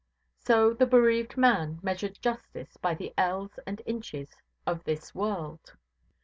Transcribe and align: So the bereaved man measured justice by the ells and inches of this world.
So 0.39 0.73
the 0.73 0.87
bereaved 0.87 1.37
man 1.37 1.79
measured 1.83 2.17
justice 2.23 2.75
by 2.77 2.95
the 2.95 3.13
ells 3.19 3.59
and 3.67 3.83
inches 3.85 4.35
of 4.65 4.83
this 4.83 5.13
world. 5.13 5.75